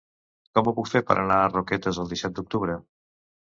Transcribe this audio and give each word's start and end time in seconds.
Com 0.59 0.69
ho 0.71 0.71
puc 0.79 0.87
fer 0.91 1.01
per 1.09 1.17
anar 1.25 1.37
a 1.41 1.51
Roquetes 1.51 2.01
el 2.05 2.11
disset 2.15 2.35
d'octubre? 2.41 2.81